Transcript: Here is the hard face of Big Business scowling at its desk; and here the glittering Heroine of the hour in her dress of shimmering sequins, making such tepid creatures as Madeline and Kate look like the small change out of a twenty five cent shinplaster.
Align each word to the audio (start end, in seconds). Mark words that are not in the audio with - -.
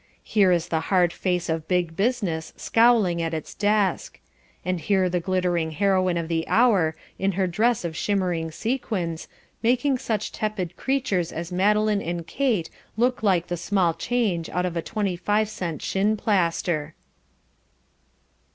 Here 0.23 0.51
is 0.51 0.69
the 0.69 0.79
hard 0.89 1.13
face 1.13 1.47
of 1.47 1.67
Big 1.67 1.95
Business 1.95 2.53
scowling 2.57 3.21
at 3.21 3.35
its 3.35 3.53
desk; 3.53 4.19
and 4.65 4.79
here 4.79 5.07
the 5.09 5.19
glittering 5.19 5.69
Heroine 5.69 6.17
of 6.17 6.27
the 6.27 6.43
hour 6.47 6.95
in 7.19 7.33
her 7.33 7.45
dress 7.45 7.85
of 7.85 7.95
shimmering 7.95 8.49
sequins, 8.49 9.27
making 9.61 9.99
such 9.99 10.31
tepid 10.31 10.75
creatures 10.75 11.31
as 11.31 11.51
Madeline 11.51 12.01
and 12.01 12.25
Kate 12.25 12.71
look 12.97 13.21
like 13.21 13.45
the 13.45 13.57
small 13.57 13.93
change 13.93 14.49
out 14.49 14.65
of 14.65 14.75
a 14.75 14.81
twenty 14.81 15.15
five 15.15 15.47
cent 15.47 15.83
shinplaster. 15.83 16.93